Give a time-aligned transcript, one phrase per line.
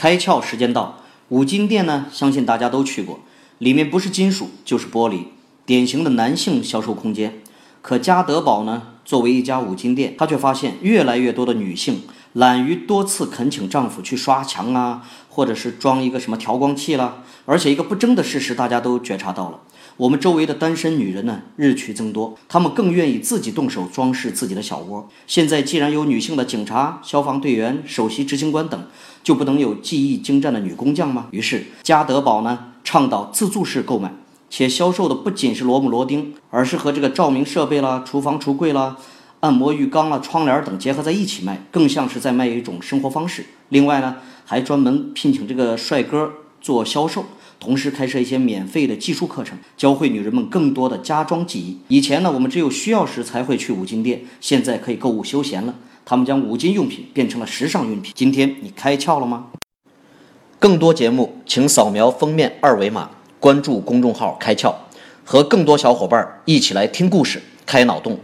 [0.00, 3.20] 开窍时间到，五金店呢，相信大家都去过，
[3.58, 5.24] 里面不是金属就是玻璃，
[5.66, 7.42] 典型的男性销售空间。
[7.82, 19.60] 可家得宝呢，作为一家五金店，他却发现越来越多的女性懒于多次恳请丈夫去刷墙啊，或者是装一个什么调光器啦，而且一个不争的事实，大家都觉察到了。
[19.96, 25.08] 我们周围的单身女人呢，日趋增多，她们更愿意自己动手装饰自己的小窝。
[25.26, 28.80] 现在既然有女性的警察、消防队员、首席执行官等，
[29.22, 31.26] 就不能有技艺精湛的女工匠吗？
[31.32, 34.10] 于是家得宝呢，倡导自助式购买，
[34.48, 38.96] 且销售的不仅是螺母螺钉，而是和这个照明设备啦、厨房橱柜啦、
[39.40, 43.44] 按摩浴缸啊、窗帘等结合在一起卖，更像是在卖一种生活方式。
[43.70, 47.24] 另外呢，还专门聘请这个帅哥做销售。
[47.58, 51.78] 同时开设一些免费的技术课程，教会女人们更多的家装技艺。
[51.88, 55.74] 以前呢，我们只有需要时才会去五金店，现在可以购物休闲了。
[56.06, 58.14] 他们将五金用品变成了时尚用品。
[58.16, 59.48] 今天你开窍了吗？
[60.58, 64.74] 更多节目，请扫描封面二维码，关注公众号“开窍”，
[65.22, 68.18] 和更多小伙伴一起来听故事、开脑洞。